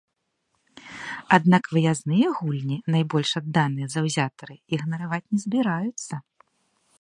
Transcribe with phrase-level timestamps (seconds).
[1.37, 6.15] Аднак выязныя гульні найбольш адданыя заўзятары ігнараваць не збіраюцца.